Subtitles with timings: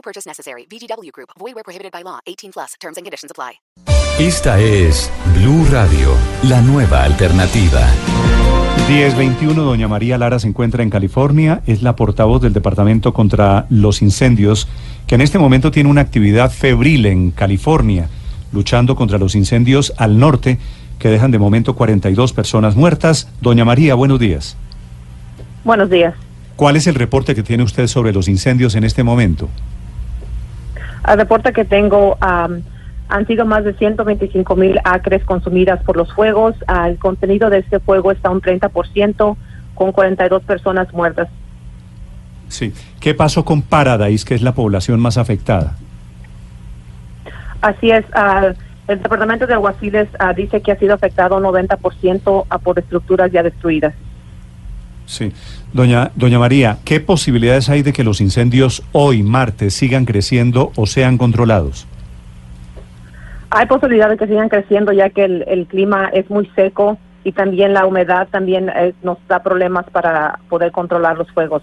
[0.00, 0.66] No purchase necessary.
[0.70, 1.28] VGW Group.
[1.38, 2.20] Void where prohibited by law.
[2.26, 2.74] 18 plus.
[2.80, 3.60] Terms and conditions apply.
[4.18, 7.86] Esta es Blue Radio, la nueva alternativa.
[8.88, 14.02] 1021, doña María Lara se encuentra en California, es la portavoz del Departamento contra los
[14.02, 14.68] Incendios,
[15.06, 18.08] que en este momento tiene una actividad febril en California,
[18.52, 20.58] luchando contra los incendios al norte,
[20.98, 23.28] que dejan de momento 42 personas muertas.
[23.40, 24.56] Doña María, buenos días.
[25.64, 26.14] Buenos días.
[26.56, 29.48] ¿Cuál es el reporte que tiene usted sobre los incendios en este momento?
[31.08, 32.62] El reporte que tengo um,
[33.08, 36.54] han sido más de 125 mil acres consumidas por los fuegos.
[36.68, 39.36] Uh, el contenido de este fuego está un 30%
[39.74, 41.28] con 42 personas muertas.
[42.48, 42.72] Sí.
[43.00, 45.76] ¿Qué pasó con Paradise, que es la población más afectada?
[47.60, 48.04] Así es.
[48.10, 48.54] Uh,
[48.88, 53.30] el Departamento de Aguaciles uh, dice que ha sido afectado un 90% a por estructuras
[53.30, 53.94] ya destruidas.
[55.06, 55.32] Sí.
[55.72, 60.86] Doña, doña María, ¿qué posibilidades hay de que los incendios hoy, martes, sigan creciendo o
[60.86, 61.86] sean controlados?
[63.50, 67.32] Hay posibilidades de que sigan creciendo ya que el, el clima es muy seco y
[67.32, 71.62] también la humedad también eh, nos da problemas para poder controlar los fuegos.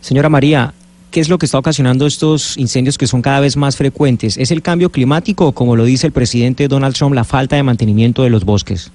[0.00, 0.74] Señora María,
[1.10, 4.36] ¿qué es lo que está ocasionando estos incendios que son cada vez más frecuentes?
[4.36, 7.62] ¿Es el cambio climático o, como lo dice el presidente Donald Trump, la falta de
[7.62, 8.92] mantenimiento de los bosques?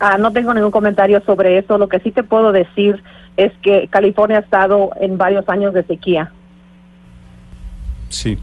[0.00, 1.76] Ah, no tengo ningún comentario sobre eso.
[1.76, 3.02] Lo que sí te puedo decir
[3.36, 6.32] es que California ha estado en varios años de sequía.
[8.08, 8.38] Sí.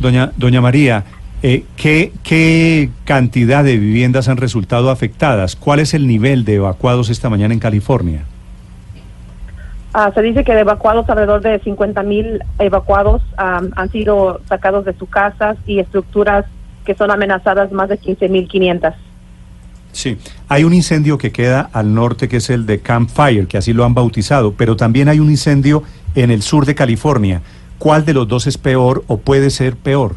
[0.00, 1.04] Doña, doña María,
[1.42, 5.54] eh, ¿qué, ¿qué cantidad de viviendas han resultado afectadas?
[5.54, 8.24] ¿Cuál es el nivel de evacuados esta mañana en California?
[9.92, 14.86] Ah, se dice que de evacuados, alrededor de 50 mil evacuados um, han sido sacados
[14.86, 16.46] de sus casas y estructuras
[16.86, 18.94] que son amenazadas más de 15 mil 500.
[19.92, 20.16] Sí,
[20.48, 23.84] hay un incendio que queda al norte que es el de Campfire, que así lo
[23.84, 25.82] han bautizado, pero también hay un incendio
[26.14, 27.42] en el sur de California.
[27.78, 30.16] ¿Cuál de los dos es peor o puede ser peor?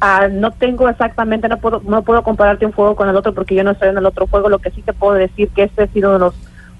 [0.00, 3.56] Ah, no tengo exactamente, no puedo, no puedo compararte un fuego con el otro porque
[3.56, 4.48] yo no estoy en el otro fuego.
[4.48, 6.34] Lo que sí te puedo decir que este ha sido uno de los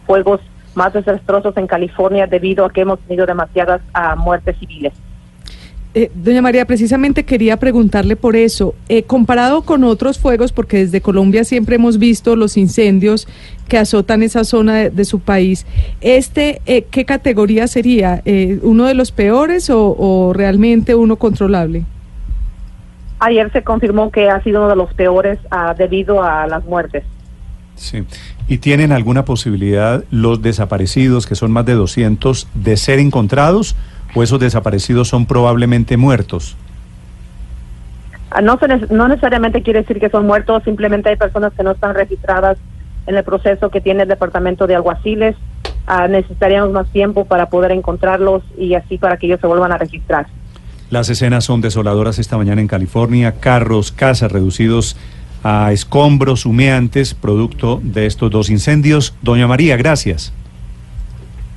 [0.07, 0.41] fuegos
[0.75, 4.93] más desastrosos en California debido a que hemos tenido demasiadas ah, muertes civiles.
[5.99, 8.77] Eh, doña María, precisamente quería preguntarle por eso.
[8.89, 13.27] Eh, comparado con otros fuegos, porque desde Colombia siempre hemos visto los incendios
[13.67, 15.67] que azotan esa zona de, de su país,
[16.01, 18.23] ¿este eh, qué categoría sería?
[18.27, 21.85] Eh, ¿Uno de los peores o, o realmente uno controlable?
[23.19, 27.03] Ayer se confirmó que ha sido uno de los peores ah, debido a las muertes.
[27.75, 28.05] Sí.
[28.47, 33.75] ¿Y tienen alguna posibilidad los desaparecidos, que son más de 200, de ser encontrados
[34.15, 36.57] o esos desaparecidos son probablemente muertos?
[38.31, 41.63] Ah, No, se ne- no necesariamente quiere decir que son muertos, simplemente hay personas que
[41.63, 42.59] no están registradas
[43.07, 45.35] en el proceso que tiene el Departamento de Alguaciles.
[45.87, 49.79] Ah, necesitaríamos más tiempo para poder encontrarlos y así para que ellos se vuelvan a
[49.79, 50.27] registrar.
[50.91, 54.97] Las escenas son desoladoras esta mañana en California, carros, casas reducidos
[55.45, 59.15] a escombros humeantes, producto de estos dos incendios.
[59.23, 60.33] Doña María, gracias.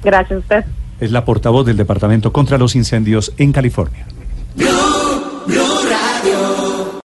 [0.03, 0.66] Gracias a usted.
[1.01, 4.06] Es la portavoz del Departamento contra los Incendios en California.